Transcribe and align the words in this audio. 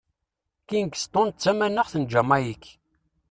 Kingston 0.67 1.27
d 1.31 1.37
tamaxt 1.41 1.95
n 1.97 2.03
Jamayik. 2.11 2.63